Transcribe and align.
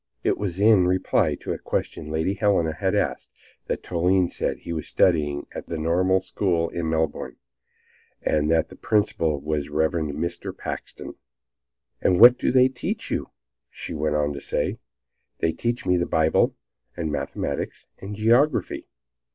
It 0.23 0.35
was 0.39 0.59
in 0.59 0.87
reply 0.87 1.35
to 1.35 1.51
a 1.53 1.59
question 1.59 2.09
Lady 2.09 2.33
Helena 2.33 2.73
had 2.73 2.95
asked, 2.95 3.29
that 3.67 3.83
Toline 3.83 4.29
said 4.31 4.57
he 4.57 4.73
was 4.73 4.87
studying 4.87 5.45
at 5.53 5.67
the 5.67 5.77
Normal 5.77 6.21
School 6.21 6.69
in 6.69 6.89
Melbourne, 6.89 7.35
and 8.23 8.49
that 8.49 8.69
the 8.69 8.75
principal 8.75 9.39
was 9.39 9.65
the 9.67 9.73
Reverend 9.73 10.13
Mr. 10.13 10.57
Paxton. 10.57 11.13
"And 12.01 12.19
what 12.19 12.39
do 12.39 12.51
they 12.51 12.67
teach 12.67 13.11
you?" 13.11 13.29
she 13.69 13.93
went 13.93 14.15
on 14.15 14.33
to 14.33 14.41
say. 14.41 14.79
"They 15.37 15.51
teach 15.51 15.85
me 15.85 15.97
the 15.97 16.07
Bible, 16.07 16.55
and 16.97 17.11
mathematics, 17.11 17.85
and 17.99 18.15
geography." 18.15 18.87